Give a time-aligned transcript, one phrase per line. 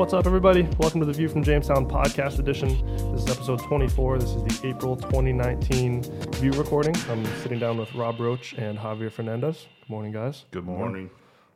[0.00, 0.62] What's up, everybody?
[0.78, 2.68] Welcome to the View from Jamestown podcast edition.
[3.12, 4.18] This is episode 24.
[4.18, 6.02] This is the April 2019
[6.36, 6.96] View recording.
[7.10, 9.66] I'm sitting down with Rob Roach and Javier Fernandez.
[9.82, 10.46] Good morning, guys.
[10.52, 11.10] Good morning.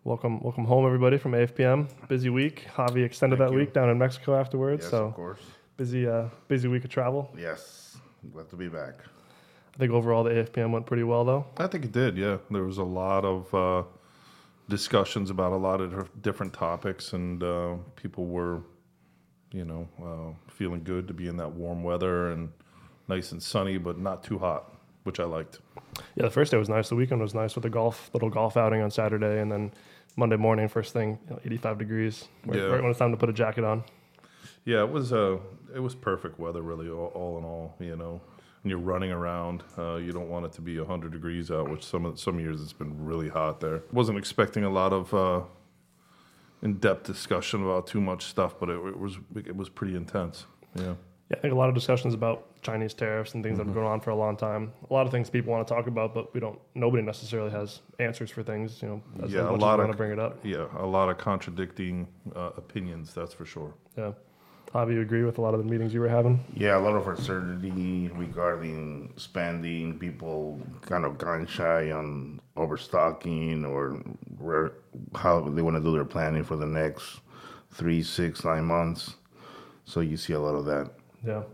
[0.04, 1.88] Welcome, welcome home, everybody, from AFPM.
[2.06, 2.66] Busy week.
[2.76, 3.60] Javi extended Thank that you.
[3.60, 4.82] week down in Mexico afterwards.
[4.82, 5.40] Yes, so of course.
[5.78, 7.34] busy, uh, busy week of travel.
[7.38, 7.96] Yes,
[8.30, 8.96] glad to be back.
[9.74, 11.46] I think overall the AFPM went pretty well, though.
[11.56, 12.18] I think it did.
[12.18, 13.84] Yeah, there was a lot of uh,
[14.68, 18.62] discussions about a lot of different topics, and uh, people were,
[19.52, 22.50] you know, uh, feeling good to be in that warm weather and
[23.08, 24.74] nice and sunny, but not too hot,
[25.04, 25.60] which I liked.
[26.16, 26.88] Yeah, the first day was nice.
[26.88, 29.72] The weekend was nice with the golf, little golf outing on Saturday, and then
[30.16, 32.28] Monday morning, first thing, you know, 85 degrees.
[32.46, 32.64] Right, Yeah.
[32.66, 33.84] right when it's time to put a jacket on.
[34.64, 35.38] Yeah, it was uh,
[35.74, 37.74] it was perfect weather, really, all, all in all.
[37.78, 38.20] You know,
[38.64, 41.84] when you're running around, uh, you don't want it to be hundred degrees out, which
[41.84, 43.82] some of some years it's been really hot there.
[43.92, 45.42] Wasn't expecting a lot of uh,
[46.62, 50.46] in-depth discussion about too much stuff, but it, it was it was pretty intense.
[50.76, 50.94] Yeah,
[51.30, 53.82] Yeah, I think a lot of discussions about Chinese tariffs and things that have been
[53.82, 54.72] going on for a long time.
[54.90, 56.58] A lot of things people want to talk about, but we don't.
[56.74, 58.80] Nobody necessarily has answers for things.
[58.80, 60.38] You know, Yeah, a lot of- want to bring it up.
[60.42, 63.74] yeah, a lot of contradicting uh, opinions, that's for sure.
[63.98, 64.12] Yeah,
[64.74, 66.42] Javi, you agree with a lot of the meetings you were having?
[66.52, 70.00] Yeah, a lot of uncertainty regarding spending.
[70.00, 74.02] People kind of gun shy on overstocking or
[74.38, 74.72] where
[75.14, 77.20] how they want to do their planning for the next
[77.70, 79.14] three, six, nine months.
[79.84, 80.90] So you see a lot of that.
[81.24, 81.44] Yeah.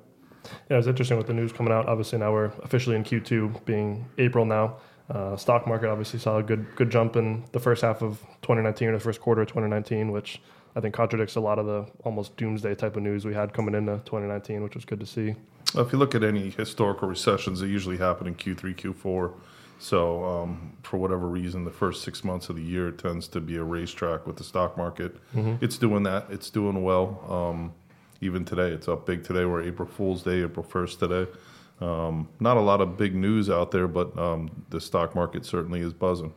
[0.70, 1.86] Yeah, it's interesting with the news coming out.
[1.88, 4.78] Obviously, now we're officially in Q2, being April now.
[5.10, 8.88] Uh, stock market obviously saw a good good jump in the first half of 2019
[8.88, 10.40] or the first quarter of 2019, which
[10.76, 13.74] I think contradicts a lot of the almost doomsday type of news we had coming
[13.74, 15.34] into 2019, which was good to see.
[15.74, 19.32] Well, If you look at any historical recessions, they usually happen in Q3, Q4.
[19.78, 23.56] So, um, for whatever reason, the first six months of the year tends to be
[23.56, 25.16] a racetrack with the stock market.
[25.62, 26.26] It's doing that.
[26.30, 27.24] It's doing well.
[27.28, 27.72] Um,
[28.20, 29.46] even today, it's up big today.
[29.46, 31.30] We're April Fool's Day, April 1st today.
[31.80, 35.80] Um, not a lot of big news out there, but um, the stock market certainly
[35.80, 36.34] is buzzing.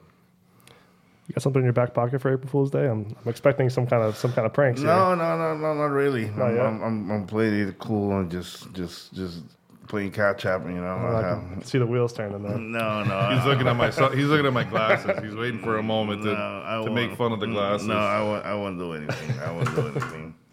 [1.33, 2.85] You got something in your back pocket for April Fool's Day?
[2.87, 4.81] I'm, I'm expecting some kind of some kind of pranks.
[4.81, 4.89] here.
[4.89, 6.27] No, no, no, no, not really.
[6.27, 6.59] I'm.
[6.59, 9.41] I'm, I'm, I'm playing it cool and just, just, just
[9.87, 10.63] playing catch up.
[10.63, 10.95] You know.
[10.95, 12.55] I can um, see the wheels turning there.
[12.59, 13.35] No, no.
[13.35, 15.23] He's looking at my he's looking at my glasses.
[15.23, 17.87] He's waiting for a moment to, No, I to make fun of the mm, glasses.
[17.87, 18.45] No, I won't.
[18.45, 19.39] I won't do anything.
[19.39, 20.35] I won't do anything.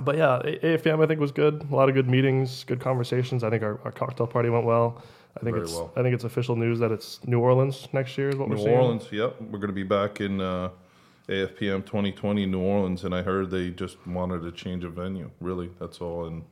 [0.00, 1.66] But yeah, AFM I think was good.
[1.72, 3.42] A lot of good meetings, good conversations.
[3.42, 5.02] I think our, our cocktail party went well.
[5.38, 5.92] I think Very it's well.
[5.96, 8.70] I think it's official news that it's New Orleans next year is what we're seeing.
[8.70, 8.76] New.
[8.76, 9.40] Orleans, yep.
[9.40, 10.70] We're going to be back in uh,
[11.28, 15.30] AFPM 2020 New Orleans, and I heard they just wanted to change a venue.
[15.40, 16.26] Really, that's all.
[16.26, 16.44] And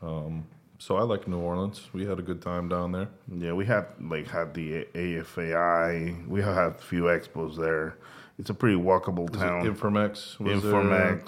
[0.00, 0.46] um,
[0.78, 1.88] so I like New Orleans.
[1.92, 3.08] We had a good time down there.
[3.36, 6.26] Yeah, we had like had the AFAI.
[6.28, 7.96] We have had a few expos there.
[8.38, 9.64] It's a pretty walkable Was town.
[9.64, 11.20] Informex was there?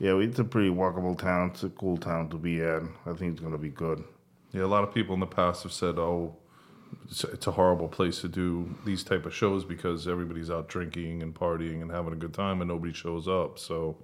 [0.00, 1.50] Yeah, it's a pretty walkable town.
[1.50, 2.82] It's a cool town to be at.
[3.06, 4.04] I think it's gonna be good.
[4.54, 6.36] Yeah, a lot of people in the past have said, "Oh,
[7.10, 11.22] it's, it's a horrible place to do these type of shows because everybody's out drinking
[11.22, 13.96] and partying and having a good time, and nobody shows up." So,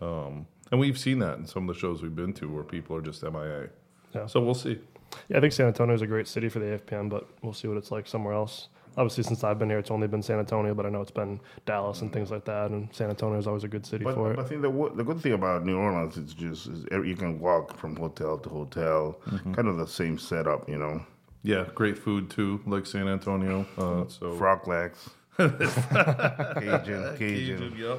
[0.00, 2.96] um, and we've seen that in some of the shows we've been to where people
[2.96, 3.68] are just MIA.
[4.14, 4.26] Yeah.
[4.26, 4.80] So we'll see.
[5.28, 7.68] Yeah, I think San Antonio is a great city for the AFPM, but we'll see
[7.68, 8.68] what it's like somewhere else.
[8.98, 11.38] Obviously, since I've been here, it's only been San Antonio, but I know it's been
[11.66, 12.70] Dallas and things like that.
[12.72, 15.04] And San Antonio is always a good city But, for but I think the the
[15.04, 19.20] good thing about New Orleans is just is you can walk from hotel to hotel,
[19.30, 19.54] Mm-hmm.
[19.54, 21.00] kind of the same setup, you know.
[21.44, 23.64] Yeah, great food too, like San Antonio.
[23.78, 27.98] Uh, so Frog legs, Cajun, Cajun, yep.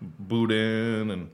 [0.00, 1.30] Boudin and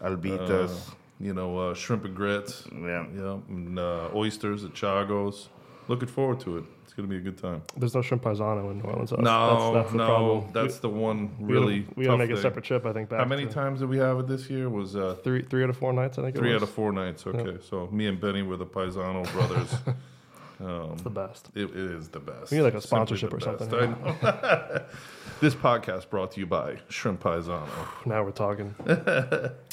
[0.00, 0.70] albitas.
[0.88, 2.66] uh, you know uh, shrimp and grits.
[2.72, 3.04] yeah.
[3.14, 5.48] Yeah, and uh, oysters at Drago's.
[5.88, 6.64] Looking forward to it.
[6.84, 7.62] It's gonna be a good time.
[7.76, 9.10] There's no shrimp paisano in New Orleans.
[9.10, 10.52] That's, No, that's, that's the no, problem.
[10.52, 11.86] that's the one we, we really.
[11.96, 12.84] we gotta make a separate trip.
[12.86, 13.20] I think back.
[13.20, 14.68] How many to times did we have it this year?
[14.68, 16.18] Was uh, Three, three out of four nights.
[16.18, 17.26] I think it three out of four nights.
[17.26, 19.74] Okay, so me and Benny were the Paisano brothers.
[20.60, 21.48] um, It's the best.
[21.54, 22.50] it, it is the best.
[22.50, 23.68] We need like a sponsorship or something.
[23.68, 24.22] best.
[24.22, 24.82] Know.
[25.40, 27.68] this podcast brought to you by Shrimp Paisano.
[28.04, 28.74] Now we're talking.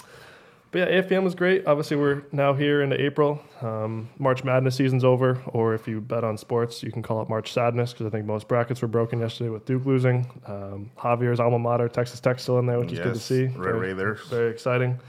[0.75, 1.65] but yeah, AFPM was great.
[1.65, 3.41] Obviously, we're now here into April.
[3.61, 7.29] Um, March Madness season's over, or if you bet on sports, you can call it
[7.29, 10.29] March Sadness because I think most brackets were broken yesterday with Duke losing.
[10.45, 13.45] Um, Javier's alma mater, Texas Tech, still in there, which is good to see.
[13.45, 14.27] Very- Raiders.
[14.27, 14.99] Very exciting.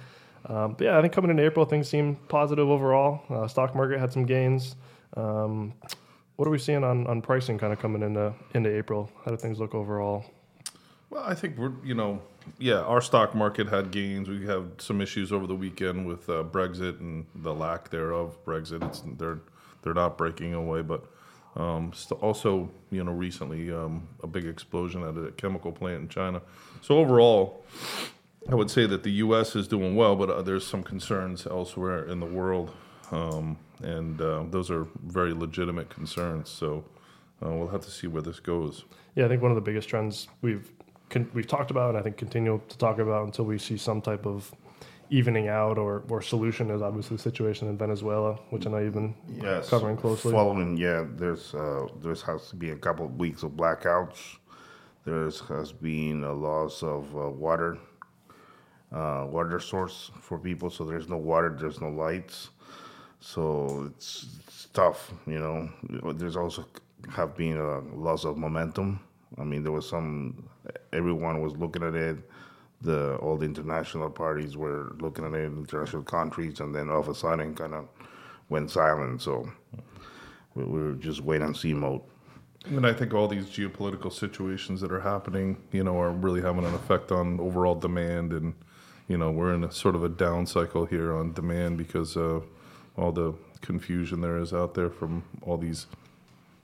[0.45, 3.23] Um, but yeah, I think coming into April, things seem positive overall.
[3.29, 4.77] Uh, stock market had some gains.
[5.17, 5.75] Um,
[6.37, 9.11] what are we seeing on, on pricing kind of coming into into April?
[9.25, 10.25] How do things look overall?
[11.11, 12.21] Well, I think we're, you know,
[12.59, 14.29] yeah, our stock market had gains.
[14.29, 18.45] We have some issues over the weekend with uh, Brexit and the lack thereof.
[18.45, 19.41] Brexit, it's they're
[19.83, 21.05] they're not breaking away, but
[21.57, 26.43] um, also, you know, recently um, a big explosion at a chemical plant in China.
[26.83, 27.65] So overall,
[28.51, 29.57] I would say that the U.S.
[29.57, 32.73] is doing well, but uh, there's some concerns elsewhere in the world,
[33.11, 36.51] um, and uh, those are very legitimate concerns.
[36.51, 36.85] So
[37.45, 38.85] uh, we'll have to see where this goes.
[39.15, 40.71] Yeah, I think one of the biggest trends we've
[41.11, 44.01] con- we've talked about, and I think continue to talk about until we see some
[44.01, 44.53] type of
[45.09, 48.95] evening out or, or solution is obviously the situation in Venezuela, which I know you've
[48.95, 49.69] been Yes.
[49.71, 50.33] covering closely.
[50.33, 54.39] Following, yeah, there's uh, there's has to be a couple of weeks of blackouts.
[55.05, 57.79] There's has been a loss of uh, water,
[58.93, 60.71] uh, water source for people.
[60.71, 62.51] So there's no water, there's no lights.
[63.21, 66.13] So it's, it's tough, you know.
[66.15, 66.65] There's also
[67.11, 68.99] have been a loss of momentum.
[69.39, 70.49] I mean, there was some.
[70.93, 72.19] Everyone was looking at it.
[72.83, 77.09] The all the international parties were looking at it, international countries, and then all of
[77.09, 77.89] a sudden, kind of
[78.49, 79.23] went silent.
[79.23, 79.51] So
[80.55, 82.03] we, we were just wait and see mode.
[82.67, 86.65] And I think all these geopolitical situations that are happening, you know, are really having
[86.65, 88.33] an effect on overall demand.
[88.33, 88.55] And,
[89.07, 92.45] you know, we're in a sort of a down cycle here on demand because of
[92.97, 95.87] all the confusion there is out there from all these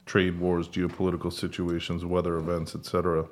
[0.06, 3.26] trade wars, geopolitical situations, weather events, et cetera.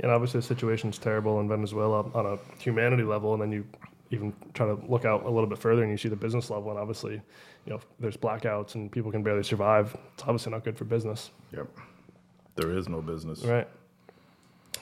[0.00, 3.64] And obviously, the situation's terrible in Venezuela on a humanity level, and then you
[4.10, 6.70] even try to look out a little bit further, and you see the business level,
[6.70, 9.96] and obviously, you know, there's blackouts and people can barely survive.
[10.14, 11.68] It's obviously not good for business, Yep.
[12.56, 13.44] There is no business.
[13.44, 13.68] right?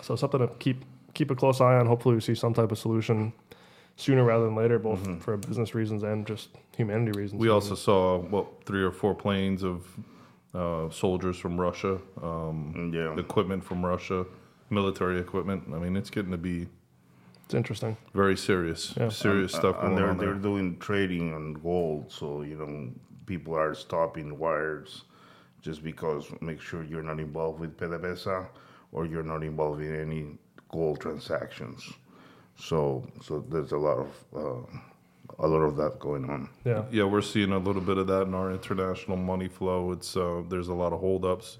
[0.02, 0.84] So something to keep
[1.14, 1.86] keep a close eye on.
[1.86, 3.32] Hopefully, we see some type of solution
[3.96, 5.18] sooner rather than later, both mm-hmm.
[5.18, 7.40] for business reasons and just humanity reasons.
[7.40, 9.84] We also saw, what, three or four planes of
[10.54, 13.18] uh, soldiers from Russia, um, Yeah.
[13.18, 14.26] equipment from Russia,
[14.70, 15.64] military equipment.
[15.72, 16.68] I mean, it's getting to be
[17.44, 17.96] it's interesting.
[18.14, 19.08] very serious, Yeah.
[19.08, 22.90] serious stuff and they're on they're doing trading on gold, so you know
[23.26, 25.04] people are stopping wires
[25.60, 28.46] just because make sure you're not involved with PDVSA
[28.92, 30.38] or you're not involved in any
[30.70, 31.92] gold transactions.
[32.56, 34.78] So so there's a lot of uh,
[35.38, 36.48] a lot of that going on.
[36.64, 36.84] Yeah.
[36.90, 39.92] Yeah, we're seeing a little bit of that in our international money flow.
[39.92, 41.58] It's uh, there's a lot of holdups,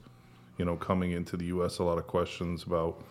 [0.57, 1.79] you know, coming into the U.S.
[1.79, 3.03] A lot of questions about,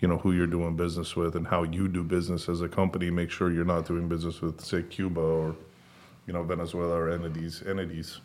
[0.00, 3.10] you know, who you're doing business with and how you do business as a company.
[3.10, 5.56] Make sure you're not doing business with, say, Cuba or,
[6.26, 7.62] you know, Venezuela or entities.
[7.66, 8.20] Entities.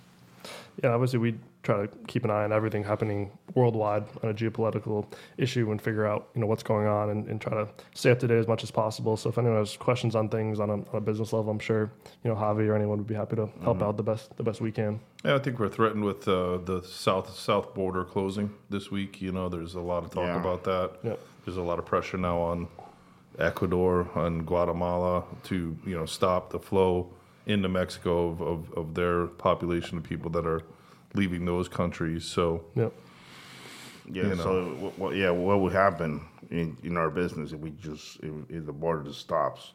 [0.84, 5.06] Yeah, obviously we try to keep an eye on everything happening worldwide on a geopolitical
[5.38, 8.20] issue and figure out you know what's going on and, and try to stay up
[8.20, 9.16] to date as much as possible.
[9.18, 11.92] So if anyone has questions on things on a, on a business level, I'm sure
[12.24, 14.60] you know Javi or anyone would be happy to help out the best the best
[14.62, 15.00] we can.
[15.24, 19.22] Yeah, I think we're threatened with uh, the south south border closing this week.
[19.22, 20.40] You know, there's a lot of talk Yeah.
[20.40, 20.92] about that.
[21.04, 21.20] Yep.
[21.46, 22.68] There's a lot of pressure now on
[23.40, 27.10] Ecuador and Guatemala to you know stop the flow
[27.46, 30.62] into Mexico of, of, of their population of people that are
[31.14, 32.26] leaving those countries.
[32.26, 32.90] So yeah,
[34.12, 34.24] Yeah.
[34.24, 34.44] You know.
[34.44, 38.32] So what, what, yeah, what would happen in, in our business if we just if,
[38.50, 39.74] if the border just stops?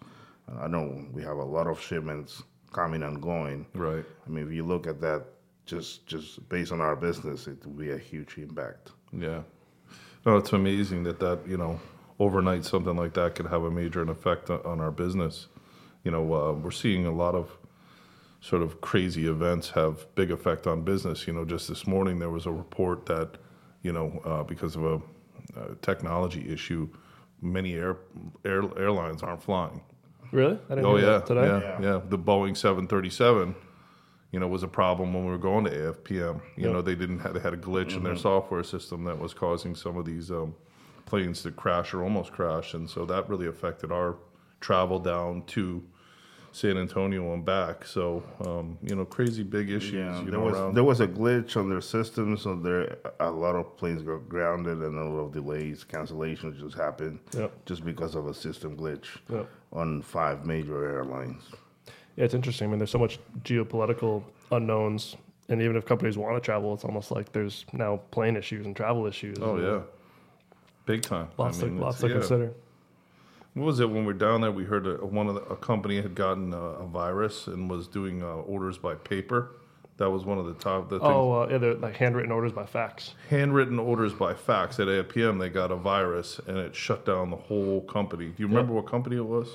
[0.60, 2.42] I know we have a lot of shipments
[2.72, 3.66] coming and going.
[3.74, 5.24] right, I mean, if you look at that,
[5.64, 8.92] just just based on our business, it will be a huge impact.
[9.12, 9.42] yeah.
[10.24, 11.78] No, it's amazing that that you know
[12.18, 15.46] overnight something like that could have a major effect on- on our business.
[16.04, 17.50] You know, uh, we're seeing a lot of
[18.40, 21.26] sort of crazy events have big effect on business.
[21.26, 23.38] You know, just this morning there was a report that,
[23.82, 24.94] you know, uh, because of a,
[25.60, 26.88] a technology issue,
[27.40, 27.96] many air,
[28.44, 29.80] air airlines aren't flying.
[30.32, 30.58] Really?
[30.70, 31.46] I didn't Oh hear yeah, that today.
[31.46, 32.00] yeah, yeah.
[32.08, 33.54] The Boeing 737,
[34.32, 36.40] you know, was a problem when we were going to AFPM.
[36.56, 36.72] You Yep.
[36.72, 39.74] know, they didn't have, they had a glitch in their software system that was causing
[39.74, 40.54] some of these um,
[41.06, 44.16] planes to crash or almost crash, and so that really affected our
[44.60, 45.82] travel down to
[46.56, 47.84] San Antonio and back.
[47.84, 49.92] So, um, you know, crazy big issues.
[49.92, 50.74] Yeah, you there know, was around.
[50.74, 54.78] there was a glitch on their system, so there a lot of planes got grounded
[54.78, 57.66] and a lot of delays, cancellations just happened Yep.
[57.66, 59.46] just because of a system glitch Yep.
[59.74, 61.42] on five major airlines.
[62.16, 62.68] Yeah, it's interesting.
[62.68, 65.14] I mean, there's so much geopolitical unknowns,
[65.50, 68.74] and even if companies want to travel, it's almost like there's now plane issues and
[68.74, 69.36] travel issues.
[69.42, 69.80] oh yeah,
[70.86, 71.28] big time.
[71.36, 72.12] lots I mean, to lots to yeah.
[72.14, 72.52] consider.
[73.56, 74.52] What was it when we were down there?
[74.52, 77.88] We heard a, one of the, a company had gotten a, a virus and was
[77.88, 79.52] doing uh, orders by paper.
[79.96, 81.10] That was one of the top the things.
[81.10, 83.14] Oh, uh, yeah, they're like handwritten orders by fax.
[83.30, 85.40] Handwritten orders by fax at APM.
[85.40, 88.26] They got a virus and it shut down the whole company.
[88.26, 89.48] Do you remember what company it was?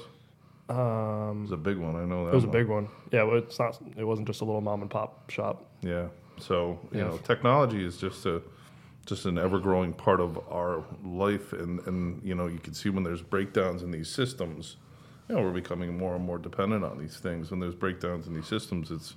[0.68, 1.96] It Um, was a big one.
[1.96, 2.32] I know that.
[2.32, 2.88] it was a big one.
[3.12, 3.78] Yeah, well, it's not.
[3.96, 5.64] It wasn't just a little mom and pop shop.
[5.84, 6.08] Yeah.
[6.40, 7.10] So you Yeah.
[7.10, 8.42] know, technology is just a
[9.06, 12.90] just an ever growing part of our life, and and you know, you can see
[12.90, 14.78] when there's breakdowns in these systems,
[15.28, 17.52] you know, we're becoming more and more dependent on these things.
[17.52, 19.16] When there's breakdowns in these systems, it's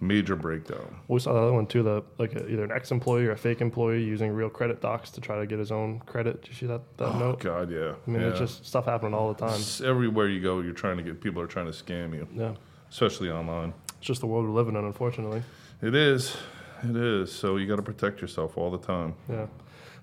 [0.00, 0.94] major breakdown.
[1.08, 1.82] We saw the other one too.
[1.82, 5.20] The like a, either an ex-employee or a fake employee using real credit docs to
[5.20, 6.42] try to get his own credit.
[6.42, 7.40] Did you see that that Oh note?
[7.40, 7.94] God, yeah.
[8.06, 8.28] I mean, yeah.
[8.28, 9.56] it's just stuff happening all the time.
[9.58, 12.54] It's everywhere you go, you're trying to get people are trying to scam you, Yeah,
[12.90, 13.74] especially online.
[13.98, 15.42] it's just the world we're living in, unfortunately.
[15.82, 16.36] It is,
[16.82, 17.32] it is.
[17.32, 19.14] So you got to protect yourself all the time.
[19.28, 19.46] Yeah.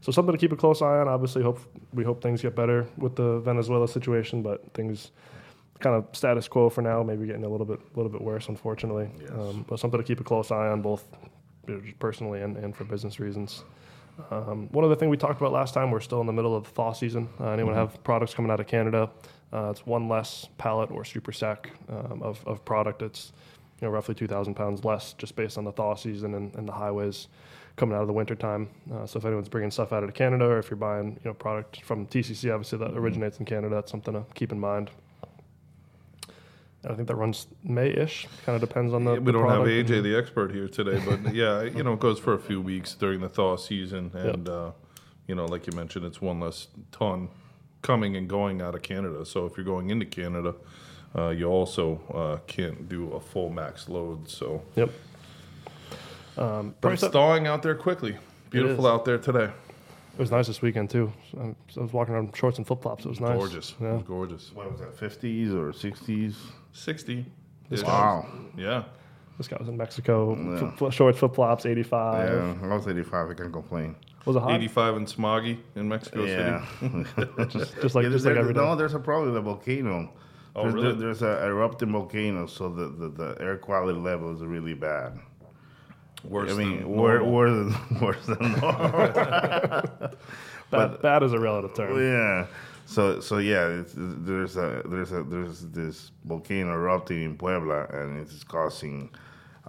[0.01, 1.07] So something to keep a close eye on.
[1.07, 1.59] Obviously, hope
[1.93, 5.11] we hope things get better with the Venezuela situation, but things
[5.79, 7.01] kind of status quo for now.
[7.03, 9.09] Maybe getting a little bit a little bit worse, unfortunately.
[9.19, 9.31] Yes.
[9.31, 11.05] Um, but something to keep a close eye on, both
[11.67, 13.63] you know, just personally and, and for business reasons.
[14.31, 16.63] Um, one other thing we talked about last time, we're still in the middle of
[16.63, 17.27] the thaw season.
[17.39, 19.09] Uh, anyone have products coming out of Canada?
[19.51, 23.01] Uh, it's one less pallet or super sack um, of, of product.
[23.01, 23.33] It's
[23.81, 26.73] you know roughly 2,000 pounds less just based on the thaw season and, and the
[26.73, 27.27] highways
[27.75, 28.69] coming out of the winter time.
[28.93, 31.33] Uh, so if anyone's bringing stuff out of Canada or if you're buying you know
[31.33, 34.89] product from TCC, obviously that originates in Canada, that's something to keep in mind.
[36.83, 38.27] And I think that runs May-ish.
[38.45, 39.13] Kind of depends on the.
[39.13, 41.99] we the don't have AJ and- the expert here today, but yeah, you know, it
[41.99, 44.71] goes for a few weeks during the thaw season, and uh,
[45.27, 47.29] you know, like you mentioned, it's one less ton
[47.81, 49.25] coming and going out of Canada.
[49.25, 50.55] So if you're going into Canada,
[51.17, 54.29] uh, you also uh, can't do a full max load.
[54.29, 54.89] So, Yep.
[56.37, 58.17] Um, but it's thawing out there quickly.
[58.49, 59.45] Beautiful out there today.
[60.13, 61.11] It was nice this weekend too.
[61.37, 63.05] Um, I was walking around in shorts and flip flops.
[63.05, 63.37] It was nice.
[63.37, 63.69] Gorgeous.
[63.71, 63.93] It Yeah.
[63.93, 64.51] was gorgeous.
[64.53, 64.97] What was that?
[64.97, 66.37] Fifties or sixties?
[66.73, 67.25] Sixty.
[67.83, 68.25] Wow.
[68.57, 68.83] Yeah.
[69.37, 70.35] This guy was in Mexico.
[70.35, 70.57] Yeah.
[70.59, 72.29] Flip, flip, shorts, flip flops, 85.
[72.61, 73.29] Yeah, I was eighty-five.
[73.29, 73.95] I can't complain.
[74.25, 74.51] Was it hot?
[74.53, 76.65] 85 and smoggy in Mexico city Yeah.
[77.49, 78.59] Just, just like, Yeah, just there- like every day.
[78.61, 80.09] no, there's a problem with the volcano.
[80.55, 80.93] Oh, there's, really?
[80.95, 85.19] there's a erupting volcano, so the, the, the air quality level is really bad.
[86.23, 87.51] Worse I mean, than wor- worse
[87.89, 88.91] than worse than normal.
[90.71, 91.99] bad, bad is a relative term.
[91.99, 92.47] yeah.
[92.87, 98.19] So so yeah, it's, there's a there's a there's this volcano erupting in Puebla, and
[98.19, 99.09] it's causing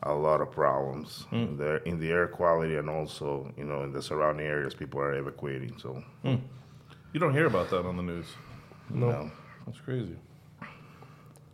[0.02, 1.36] a lot of problems Hmm.
[1.36, 5.00] in the in the air quality, and also you know in the surrounding areas, people
[5.00, 5.76] are evacuating.
[5.78, 8.26] So You don't hear about that on the news.
[8.90, 9.10] No.
[9.10, 9.30] know.
[9.66, 10.16] That's crazy.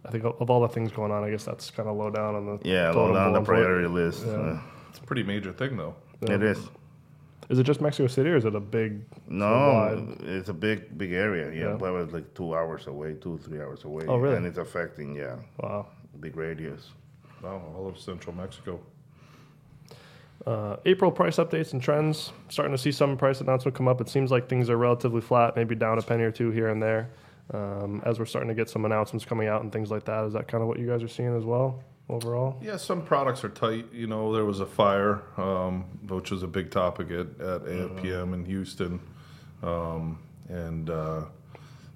[0.05, 2.11] I think of of all the things going on, I guess that's kind of low
[2.11, 3.47] down on the yeah, low down the pole.
[3.47, 4.25] priority list.
[4.27, 4.33] Yeah.
[4.33, 5.95] Uh, It's a pretty major thing, though.
[6.21, 6.35] Yeah.
[6.35, 6.59] It is.
[7.49, 9.03] Is it just Mexico City or is it a big?
[9.29, 10.17] No, wide?
[10.23, 11.51] it's a big, big area.
[11.53, 11.77] Yeah, Yeah.
[11.77, 14.05] Puebla is like two hours away, two, three hours away.
[14.09, 14.37] Oh, really?
[14.37, 15.87] And it's affecting, yeah, Wow.
[16.21, 16.91] big radius.
[17.43, 18.81] Wow, all of central Mexico.
[20.47, 22.33] Uh, April price updates and trends.
[22.49, 24.01] Starting to see some price announcement come up.
[24.01, 26.83] It seems like things are relatively flat, maybe down a penny or two here and
[26.83, 27.11] there.
[27.53, 30.33] Um, as we're starting to get some announcements coming out and things like that, is
[30.33, 32.59] that kind of what you guys are seeing as well overall?
[32.63, 33.87] Yeah, some products are tight.
[33.93, 38.35] You know, there was a fire, um, which was a big topic at, at AFPM
[38.35, 39.01] in Houston.
[39.63, 40.19] Um,
[40.49, 41.23] and uh,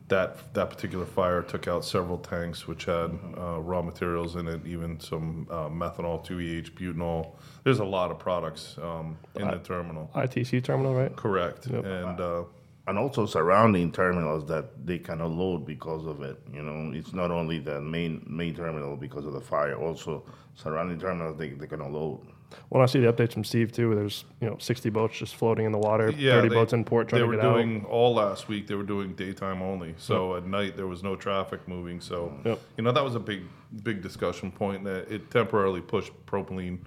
[0.09, 4.65] that that particular fire took out several tanks, which had uh, raw materials in it,
[4.65, 7.33] even some uh, methanol, 2EH, butanol.
[7.65, 10.11] There's a lot of products um, in the terminal.
[10.15, 11.15] ITC terminal, right?
[11.17, 11.67] Correct.
[11.67, 11.85] Yep.
[11.85, 12.43] And uh,
[12.89, 16.41] And also surrounding terminals that they cannot load because of it.
[16.53, 19.75] You know, it's not only the main main terminal because of the fire.
[19.77, 20.23] Also,
[20.55, 22.21] surrounding terminals they, they cannot load.
[22.69, 25.67] When I see the updates from Steve too, there's you know 60 boats just floating
[25.67, 27.43] in the water, Yeah, 30 they- boats in port trying to get out.
[27.43, 28.69] they were doing all last week.
[28.69, 29.95] They were doing daytime only.
[29.99, 32.01] So at night there was no traffic moving.
[32.01, 32.61] So Yep.
[32.77, 33.43] you know that was a big,
[33.83, 34.85] big discussion point.
[34.85, 36.79] That it temporarily pushed propylene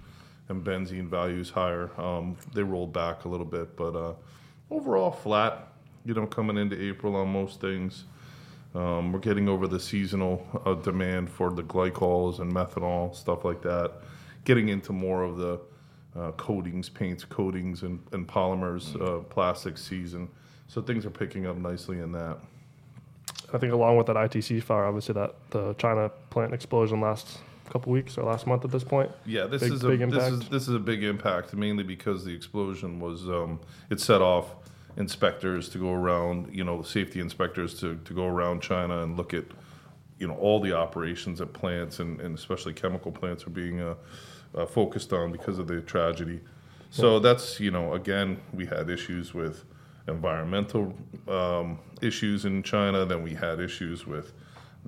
[0.48, 1.90] and benzene values higher.
[2.00, 4.14] Um, they rolled back a little bit, but uh,
[4.70, 5.66] overall flat.
[6.04, 8.04] You know, coming into April on most things.
[8.74, 13.62] Um, we're getting over the seasonal uh, demand for the glycols and methanol stuff like
[13.62, 13.92] that.
[14.44, 15.60] Getting into more of the
[16.16, 20.28] uh, coatings, paints, coatings, and, and polymers, uh, plastic season.
[20.68, 22.38] So things are picking up nicely in that.
[23.52, 27.38] I think along with that ITC fire, obviously that the China plant explosion last
[27.70, 29.10] couple weeks or last month at this point.
[29.26, 30.50] Yeah, this Big- is a big this is impact.
[30.50, 34.54] this is a big impact, mainly because the explosion was um, it set off
[35.00, 39.34] inspectors to go around, you know, safety inspectors to, to go around China and look
[39.34, 39.44] at,
[40.18, 43.94] you know, all the operations at plants and, and especially chemical plants are being uh,
[44.54, 46.40] uh, focused on because of the tragedy.
[46.90, 49.64] So that's you know again we had issues with
[50.08, 50.92] environmental
[51.28, 53.04] um, issues in China.
[53.04, 54.32] Then we had issues with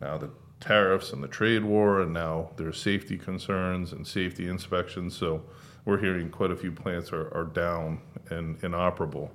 [0.00, 5.16] now the tariffs and the trade war, and now there's safety concerns and safety inspections.
[5.16, 5.45] So
[5.85, 8.00] we're hearing quite a few plants are, are down
[8.31, 9.31] and inoperable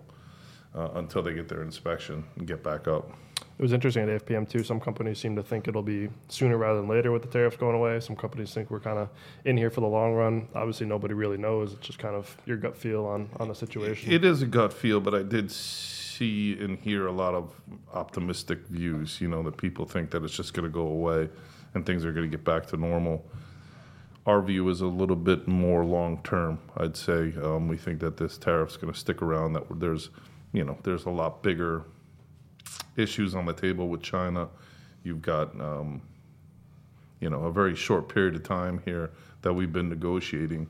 [0.77, 3.11] uh, until they get their inspection and get back up.
[3.59, 4.63] It was interesting at AFPM too.
[4.63, 7.75] Some companies seem to think it'll be sooner rather than later with the tariffs going
[7.75, 7.99] away.
[7.99, 9.09] Some companies think we're kind of
[9.45, 10.47] in here for the long run.
[10.53, 11.73] Obviously, nobody really knows.
[11.73, 14.11] It's just kind of your gut feel on on the situation.
[14.11, 17.51] It is a gut feel, but I did see and hear a lot of
[17.93, 19.19] optimistic views.
[19.19, 21.27] You know, that people think that it's just going to go away
[21.73, 23.25] and things are going to get back to normal.
[24.25, 26.59] our view is a little bit more long term.
[26.75, 29.53] I'd say um, we think that this tariff's going to stick around.
[29.53, 30.09] That there's,
[30.53, 31.83] you know, there's a lot bigger
[32.95, 34.49] issues on the table with China.
[35.03, 36.01] You've got, um,
[37.19, 39.11] you know, a very short period of time here
[39.41, 40.69] that we've been negotiating.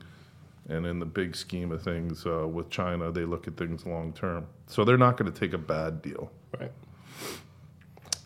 [0.68, 4.12] And in the big scheme of things uh, with China, they look at things long
[4.12, 4.46] term.
[4.66, 6.30] So they're not going to take a bad deal.
[6.58, 6.72] Right.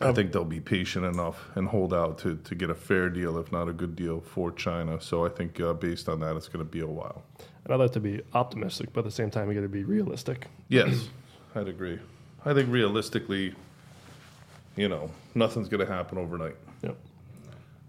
[0.01, 3.37] I think they'll be patient enough and hold out to, to get a fair deal,
[3.37, 4.99] if not a good deal, for China.
[4.99, 7.23] So I think uh, based on that, it's going to be a while.
[7.63, 9.85] And I'd like to be optimistic, but at the same time, you got to be
[9.85, 10.47] realistic.
[10.67, 11.07] Yes,
[11.55, 11.99] I'd agree.
[12.45, 13.53] I think realistically,
[14.75, 16.55] you know, nothing's going to happen overnight.
[16.81, 16.97] Yep.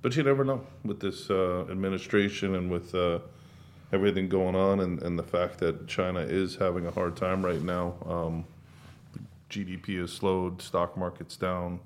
[0.03, 3.21] But you never know with this uh, administration and with uh,
[3.93, 7.63] everything going on, and, and the fact that China is having a hard time right
[7.63, 7.95] now.
[8.07, 8.45] Um,
[9.49, 11.81] GDP has slowed, stock market's down.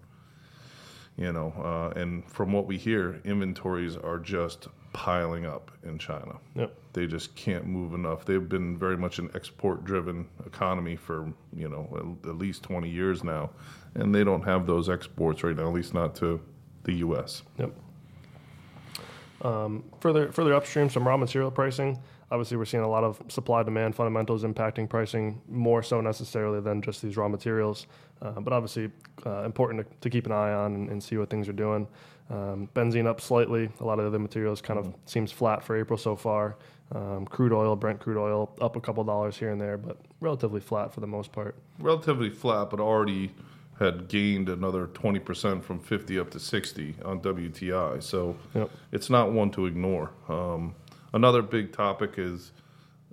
[1.17, 6.37] You know, uh, and from what we hear, inventories are just piling up in China.
[6.55, 6.75] Yep.
[6.93, 8.25] They just can't move enough.
[8.25, 13.23] They've been very much an export-driven economy for you know at, at least 20 years
[13.23, 13.51] now,
[13.95, 16.41] and they don't have those exports right now, at least not to
[16.85, 17.43] the U.S.
[17.59, 17.73] Yep.
[19.43, 21.99] Um, further further upstream, some raw material pricing.
[22.31, 26.83] Obviously, we're seeing a lot of supply demand fundamentals impacting pricing more so necessarily than
[26.83, 27.87] just these raw materials.
[28.21, 28.91] Uh, but obviously,
[29.25, 31.87] uh, important to, to, keep an eye on and, and see what things are doing.
[32.31, 33.71] Um, benzene up slightly.
[33.81, 36.57] A lot of the other materials kind of seems flat for April so far.
[36.95, 40.61] Um, crude oil, Brent crude oil, up a couple dollars here and there, but relatively
[40.61, 41.55] flat for the most part.
[41.79, 43.33] Relatively flat, but already
[43.79, 48.03] had gained another 20% from 50 up to 60 on WTI.
[48.03, 48.71] So Yep.
[48.93, 50.11] it's not one to ignore.
[50.29, 50.75] Um,
[51.13, 52.53] another big topic is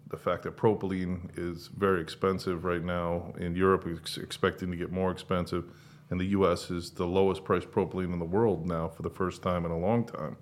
[0.09, 3.33] the fact that propylene is very expensive right now.
[3.37, 5.65] In Europe, it's expecting to get more expensive.
[6.09, 6.69] And the U.S.
[6.69, 9.77] is the lowest priced propylene in the world now for the first time in a
[9.77, 10.37] long time.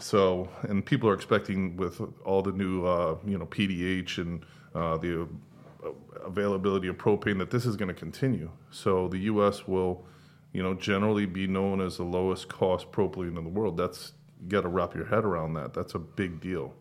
[0.00, 4.44] So, and people are expecting with all the new, uh, you know, PDH and
[4.74, 5.90] uh, the uh,
[6.24, 8.50] availability of propane that this is going to continue.
[8.70, 9.66] So the U.S.
[9.66, 10.04] will,
[10.52, 13.76] you know, generally be known as the lowest cost propylene in the world.
[13.76, 14.12] That's
[14.46, 15.74] you got to wrap your head around that.
[15.74, 16.72] That's a big deal.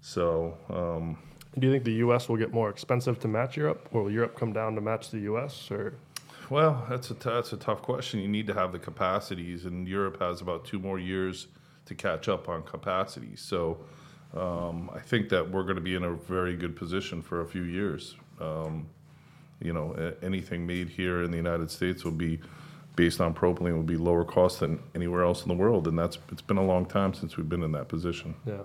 [0.00, 1.16] So, um,
[1.56, 2.28] Do you think the U.S.
[2.28, 5.20] will get more expensive to match Europe, or will Europe come down to match the
[5.20, 5.70] U.S.?
[5.70, 5.94] Or
[6.50, 8.18] well, that's a t- that's a tough question.
[8.18, 11.46] You need to have the capacities, and Europe has about two more years
[11.86, 13.36] to catch up on capacity.
[13.36, 13.78] So,
[14.34, 17.46] um, I think that we're going to be in a very good position for a
[17.46, 18.16] few years.
[18.40, 18.88] Um,
[19.62, 22.40] you know, anything made here in the United States will be
[22.96, 26.18] based on propylene would be lower cost than anywhere else in the world, and that's
[26.30, 28.34] it's been a long time since we've been in that position.
[28.46, 28.58] yeah.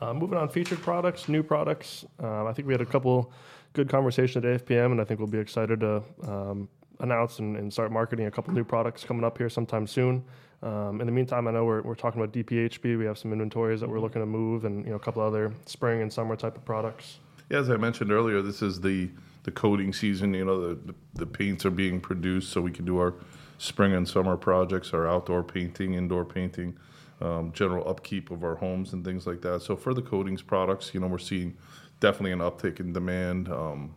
[0.00, 2.04] Uh, moving on, featured products, new products.
[2.20, 3.32] Um, I think we had a couple
[3.72, 6.68] good conversations at AFPM, and I think we'll be excited to um,
[7.00, 10.24] announce and, and start marketing a couple new products coming up here sometime soon.
[10.62, 12.98] Um, in the meantime, I know we're, we're talking about DPHP.
[12.98, 15.52] We have some inventories that we're looking to move, and you know a couple other
[15.66, 17.18] spring and summer type of products.
[17.50, 19.08] Yeah, as I mentioned earlier, this is the
[19.48, 20.34] the coating season.
[20.34, 23.14] You know, the, the the paints are being produced, so we can do our
[23.56, 26.76] spring and summer projects, our outdoor painting, indoor painting,
[27.20, 29.62] um, general upkeep of our homes and things like that.
[29.62, 31.56] So for the coatings products, you know, we're seeing
[31.98, 33.48] definitely an uptick in demand.
[33.48, 33.94] Um,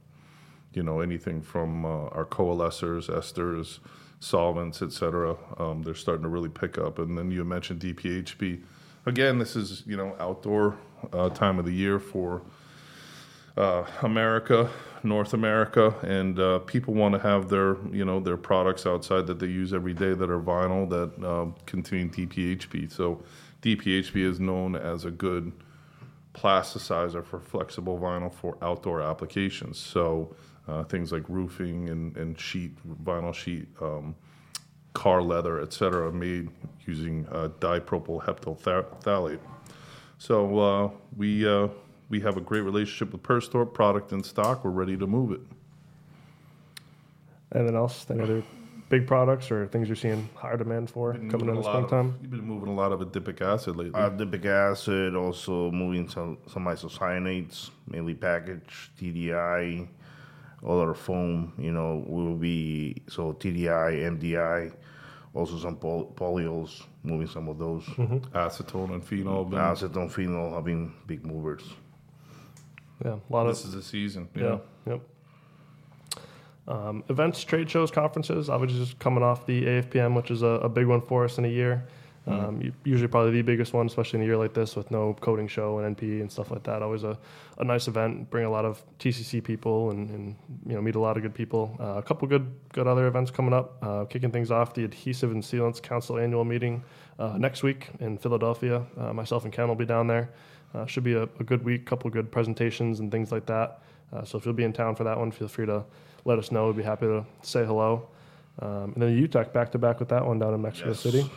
[0.73, 3.79] you know, anything from uh, our coalescers, esters,
[4.21, 5.35] solvents, etc.
[5.57, 6.97] Um, they're starting to really pick up.
[6.97, 8.61] And then you mentioned DPHP.
[9.05, 10.77] Again, this is you know outdoor
[11.11, 12.41] uh, time of the year for
[13.57, 14.69] uh, America,
[15.03, 19.39] North America, and uh, people want to have their you know their products outside that
[19.39, 22.91] they use every day that are vinyl that uh, contain DPHP.
[22.91, 23.23] So
[23.61, 25.51] DPHP is known as a good
[26.33, 29.77] plasticizer for flexible vinyl for outdoor applications.
[29.77, 30.35] So
[30.67, 33.67] uh, things like roofing and, and sheet vinyl sheet.
[33.81, 34.15] Um,
[34.93, 36.49] car leather, etc., made
[36.85, 39.39] using uh, dipropyl heptyl phthalate.
[40.17, 41.47] So uh, we
[42.11, 44.63] we have a great relationship with Perstorp, product in stock.
[44.65, 45.39] We're ready to move it.
[47.55, 48.05] Anything else?
[48.09, 48.43] Any other
[48.89, 51.75] big products or things you're seeing higher demand for Been coming in the a lot
[51.75, 52.19] of- springtime?
[52.21, 53.99] You've been moving a lot of adipic acid lately.
[53.99, 59.87] Uh, adipic acid, also moving some, some isocyanates, mainly packaged, TDI,
[60.63, 64.73] all our foam, you know, will be, so TDI, MDI,
[65.33, 67.83] also some poly- polyols, moving some of those.
[67.85, 68.17] Mm-hmm.
[68.37, 69.45] Acetone and phenol.
[69.45, 71.63] Been, Acetone, phenol have been big movers.
[73.03, 74.27] Yeah, a lot of this is the season.
[74.35, 74.57] you Yeah.
[74.87, 75.01] Yep.
[76.67, 78.49] Um, events, trade shows, conferences.
[78.49, 81.45] Obviously, just coming off the AFPM, which is a, a big one for us in
[81.45, 81.85] a year.
[82.27, 85.47] Um, usually, probably the biggest one, especially in a year like this with no coding
[85.47, 86.83] show and NP and stuff like that.
[86.83, 87.17] Always a,
[87.57, 88.29] a nice event.
[88.29, 90.35] Bring a lot of TCC people and, and
[90.67, 91.75] you know meet a lot of good people.
[91.79, 93.77] Uh, a couple good good other events coming up.
[93.81, 96.83] Uh, kicking things off, the Adhesive and Sealants Council annual meeting
[97.19, 98.83] uh, next week in Philadelphia.
[98.97, 100.29] Uh, myself and Ken will be down there.
[100.73, 101.85] Uh, should be a, a good week.
[101.85, 103.81] Couple good presentations and things like that.
[104.13, 105.83] Uh, so if you'll be in town for that one, feel free to
[106.25, 106.67] let us know.
[106.67, 108.07] We'd be happy to say hello.
[108.59, 110.99] Um, and then the UTECH back to back with that one down in Mexico Yes.
[110.99, 111.29] City.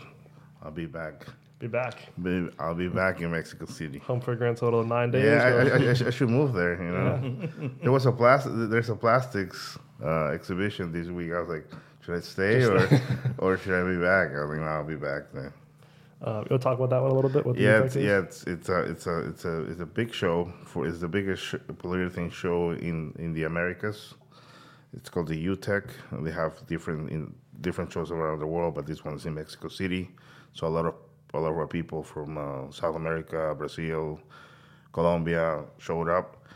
[0.63, 1.27] I'll be back.
[1.61, 1.99] Be back.
[2.23, 3.99] Be- I'll be back in Mexico City.
[4.01, 5.25] Home for a grand total of nine days.
[5.25, 6.75] Yeah, I, I, I, I should move there.
[6.83, 8.53] You know, there was a plastic.
[8.55, 11.33] There's a plastics uh, exhibition this week.
[11.33, 11.67] I was like,
[12.05, 12.89] should I stay or
[13.39, 14.31] or should I be back?
[14.35, 15.53] I was like, no, I'll be back then.
[16.22, 17.44] Uh, you'll talk about that one a little bit.
[17.44, 20.12] What the Yeah, it's, yeah, it's it's a it's a it's a it's a big
[20.12, 24.14] show for it's the biggest sh- polyurethane show in in the Americas.
[24.96, 25.90] It's called the UTECH.
[26.22, 30.11] They have different in different shows around the world, but this one's in Mexico City.
[30.53, 30.94] So a lot of
[31.35, 34.20] a lot of our people from uh, South America, Brazil,
[34.92, 36.46] Colombia showed up,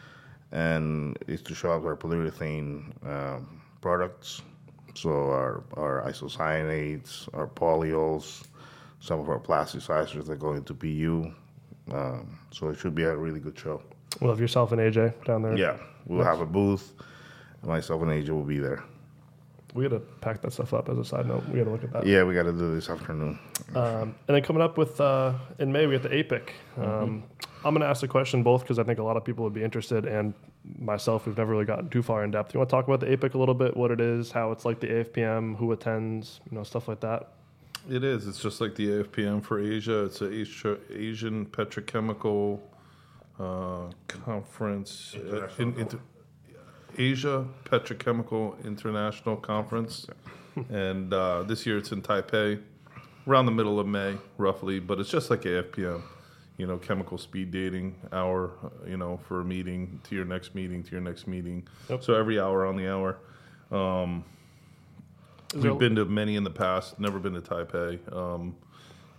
[0.53, 4.43] and it's to show off our polyurethane um, products.
[4.95, 8.45] So our our isocyanates, our polyols,
[9.01, 11.33] some of our plasticizers that go into PU.
[11.93, 13.83] Um, so it should be a really good show.
[14.21, 15.57] We'll have yourself and AJ down there.
[15.57, 16.93] Yeah, we'll have a booth.
[17.63, 18.85] Myself and AJ will be there.
[19.75, 21.47] We got to pack that stuff up as a side note.
[21.49, 22.07] We got to look at that.
[22.07, 23.39] Yeah, we got to do this afternoon.
[23.75, 26.55] Um, and then coming up with uh, in May, we get the APIC.
[26.79, 27.25] Um,
[27.65, 29.53] I'm going to ask the question both because I think a lot of people would
[29.53, 30.33] be interested, and
[30.79, 32.55] myself, we've never really gotten too far in depth.
[32.55, 34.65] You want to talk about the APIC a little bit, what it is, how it's
[34.65, 37.33] like the AFPM, who attends, you know, stuff like that.
[37.89, 38.27] It is.
[38.27, 40.05] It's just like the AFPM for Asia.
[40.05, 42.61] It's a Asia, Asian Petrochemical
[43.39, 45.15] uh, Conference.
[45.15, 45.99] uh, in, inter,
[46.97, 50.07] Asia Petrochemical International Conference.
[50.71, 52.61] and uh, this year it's in Taipei,
[53.27, 54.81] around the middle of May, roughly.
[54.81, 56.03] But it's just like AFPM.
[56.57, 58.51] You know, chemical speed dating hour,
[58.85, 61.69] you know, for a meeting to your next meeting to your next meeting.
[61.89, 62.03] Yep.
[62.03, 63.19] So every hour on the hour.
[63.71, 64.25] There-
[65.55, 66.99] We've been to many in the past.
[67.01, 67.99] Never been to Taipei.
[68.15, 68.55] Um,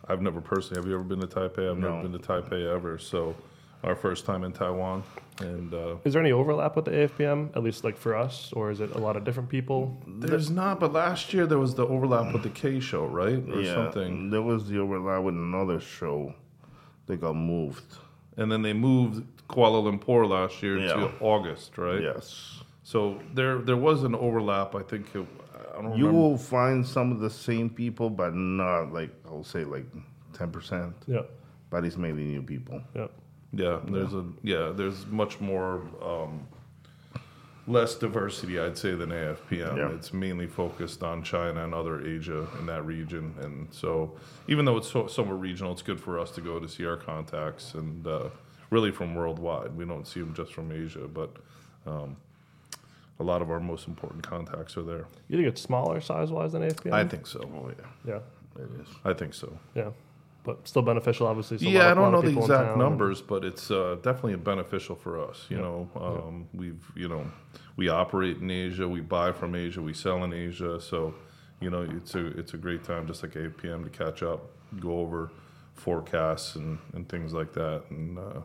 [0.07, 0.79] I've never personally.
[0.81, 1.69] Have you ever been to Taipei?
[1.71, 1.89] I've No.
[1.97, 2.97] never been to Taipei ever.
[2.97, 3.35] So,
[3.83, 5.03] our first time in Taiwan,
[5.39, 8.71] and uh, Is there any overlap with the AFPM, at least like for us, or
[8.71, 9.97] is it a lot of different people?
[10.05, 10.79] there's not.
[10.81, 14.29] But last year there was the overlap with the K show, right, or yeah, something.
[14.29, 16.33] there was the overlap with another show.
[17.07, 17.95] They got moved.
[18.37, 20.93] And then they moved Kuala Lumpur last year Yeah.
[20.93, 22.01] to August, right?
[22.01, 22.58] Yes.
[22.91, 24.73] So there there was an overlap.
[24.73, 25.05] I think.
[25.13, 25.23] It,
[25.77, 26.19] I don't You remember.
[26.29, 29.85] will find some of the same people, but not like I will say like
[30.33, 30.93] ten percent.
[31.05, 31.21] Yeah,
[31.69, 32.81] But it's mainly new people.
[32.95, 33.07] yeah.
[33.51, 35.81] Yeah, there's a yeah, there's much more
[36.13, 36.47] um,
[37.67, 39.77] less diversity, I'd say, than AFPM.
[39.77, 39.95] Yeah.
[39.95, 44.15] It's mainly focused on China and other Asia in that region, and so
[44.47, 46.97] even though it's so, somewhat regional, it's good for us to go to see our
[46.97, 48.29] contacts and uh,
[48.71, 49.75] really from worldwide.
[49.77, 51.31] We don't see them just from Asia, but
[51.85, 52.17] um,
[53.19, 55.05] a lot of our most important contacts are there.
[55.27, 56.93] You think it's smaller size wise than AFPM?
[56.93, 57.39] I think so.
[57.53, 58.87] Oh yeah, Yeah, it is.
[59.03, 59.57] I think so.
[59.75, 59.89] yeah.
[60.45, 61.57] But still beneficial, obviously.
[61.57, 62.79] so yeah, lot I don't know the exact town.
[62.79, 65.45] numbers, but it's uh, definitely beneficial for us.
[65.49, 65.63] You Yeah.
[65.63, 67.25] know, um, we've you know
[67.75, 71.13] we operate in Asia, we buy from Asia, we sell in Asia, so
[71.59, 74.39] you know it's a it's a great time, just like AFPM to catch up,
[74.79, 75.29] go over
[75.75, 78.39] forecasts and, and things like that, and uh,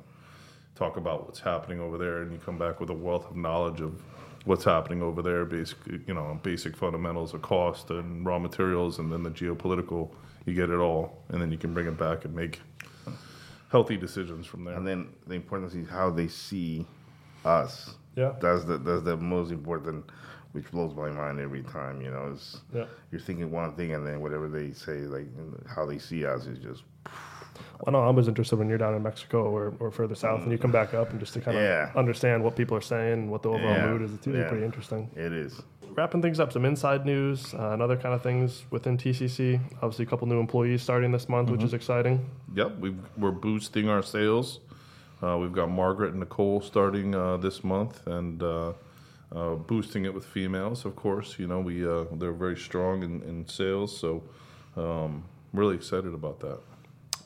[0.75, 3.81] talk about what's happening over there, and you come back with a wealth of knowledge
[3.81, 4.03] of
[4.45, 9.13] what's happening over there, basic you know basic fundamentals of cost and raw materials, and
[9.13, 10.11] then the geopolitical.
[10.47, 12.61] You get it all, and then you can bring it back and make
[13.71, 14.75] healthy decisions from there.
[14.75, 16.87] And then the importance is how they see
[17.45, 17.95] us.
[18.15, 18.35] Yeah.
[18.41, 20.05] That's the that's the most important,
[20.53, 22.01] which blows my mind every time.
[22.03, 22.85] You know, is Yeah.
[23.11, 25.27] you're thinking one thing and then whatever they say, like
[25.67, 27.34] how they see us, is just I
[27.91, 30.59] know I was interested when you're down in Mexico or, or further south, and you
[30.59, 31.91] come back up and just to kind of Yeah.
[31.97, 33.87] understand what people are saying and what the overall Yeah.
[33.93, 34.15] mood is.
[34.15, 34.49] It's usually Yeah.
[34.49, 35.11] pretty interesting.
[35.17, 35.63] it is.
[35.97, 39.61] Wrapping things up, some inside news uh, and other kind of things within TCC.
[39.83, 42.19] Obviously, a couple new employees starting this month, which is exciting.
[42.55, 44.61] Yep, we we're boosting our sales.
[45.23, 48.73] Uh, we've got Margaret and Nicole starting uh, this month, and uh,
[49.35, 50.85] uh, boosting it with females.
[50.85, 54.23] Of course, you know we uh, they're very strong in, in sales, so
[54.77, 56.59] um, really excited about that.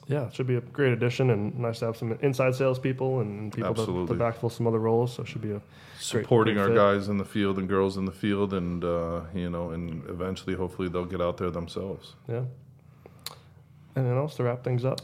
[0.09, 3.53] Yeah, it should be a great addition and nice to have some inside salespeople and
[3.53, 5.13] people to, to backfill some other roles.
[5.15, 5.61] So it should be a
[6.01, 6.77] Supporting great our fit.
[6.77, 10.55] guys in the field and girls in the field, and uh, you know, and eventually,
[10.57, 12.15] hopefully, they'll get out there themselves.
[12.29, 12.43] yeah.
[13.97, 15.01] Anything else to wrap things up?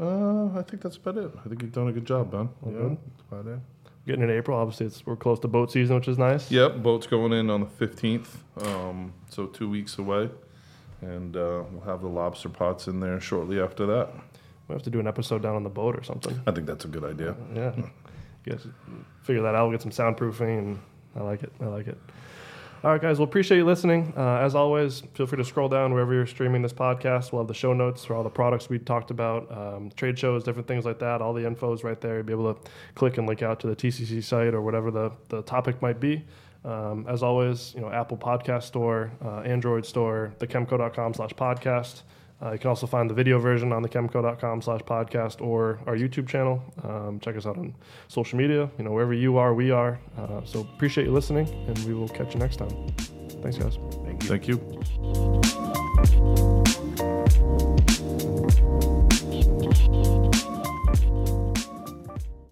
[0.00, 1.30] Uh, I think that's about it.
[1.44, 2.48] I think you've done a good job, Ben.
[2.62, 2.96] All Yeah, good.
[3.06, 3.58] that's about it.
[4.06, 6.50] Getting in April, obviously, it's we're close to boat season, which is nice.
[6.50, 10.30] Yep, boat's going in on the fifteenth, um, so two weeks away.
[11.02, 14.10] and uh, we'll have the lobster pots in there shortly after that.
[14.68, 16.38] We have to do an episode down on the boat or something.
[16.46, 17.34] I think that's a good idea.
[17.54, 18.66] Yeah, you guys
[19.22, 19.68] figure that out.
[19.68, 20.78] We'll get some soundproofing, and
[21.16, 21.52] I like it.
[21.60, 21.98] I like it.
[22.84, 23.18] All right, guys.
[23.18, 24.12] Well, appreciate you listening.
[24.16, 27.32] Uh, as always, feel free to scroll down wherever you're streaming this podcast.
[27.32, 30.44] We'll have the show notes for all the products we talked about, um, trade shows,
[30.44, 31.20] different things like that.
[31.20, 32.18] All the info is right there.
[32.18, 32.60] You'll be able to
[32.94, 36.24] click and link out to the TCC site or whatever the, the topic might be.
[36.64, 42.02] Um, as always, you know, Apple Podcast Store, uh, Android Store, thechemco.com slash podcast.
[42.40, 46.28] Uh, you can also find the video version on thechemco.com slash podcast or our YouTube
[46.28, 46.62] channel.
[46.84, 47.74] Um, check us out on
[48.06, 48.70] social media.
[48.78, 49.98] You know, wherever you are, we are.
[50.16, 52.70] Uh, so appreciate you listening, and we will catch you next time.
[53.42, 53.78] Thanks, guys.
[54.04, 54.28] Thank you.
[54.28, 54.58] Thank you.